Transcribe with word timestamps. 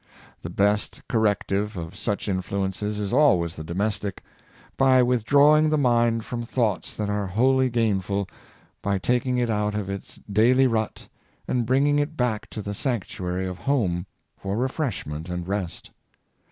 The 0.41 0.49
best 0.49 1.03
corrective 1.07 1.77
of 1.77 1.95
such 1.95 2.27
influences 2.27 2.99
is 2.99 3.13
always 3.13 3.55
the 3.55 3.63
domestic— 3.63 4.23
by 4.75 5.03
withdrawing 5.03 5.69
the 5.69 5.77
mind 5.77 6.25
from 6.25 6.41
thoughts 6.41 6.95
that 6.95 7.07
are 7.07 7.27
wholly 7.27 7.69
gainful, 7.69 8.27
by 8.81 8.97
taking 8.97 9.37
it 9.37 9.51
out 9.51 9.75
of 9.75 9.91
its 9.91 10.15
daily 10.15 10.65
rut, 10.65 11.07
and 11.47 11.67
bringing 11.67 11.99
it 11.99 12.17
back 12.17 12.49
to 12.49 12.63
the 12.63 12.73
sanct 12.73 13.09
uary 13.19 13.47
of 13.47 13.59
home 13.59 14.07
for 14.35 14.57
refreshment 14.57 15.29
and 15.29 15.47
rest. 15.47 15.91